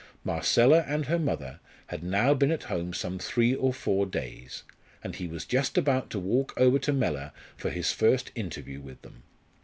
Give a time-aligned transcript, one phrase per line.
[0.23, 4.63] Marcella and her mother had now been at home some three or four days,
[5.03, 9.03] and he was just about to walk over to Mellor for his first interview with
[9.03, 9.21] them.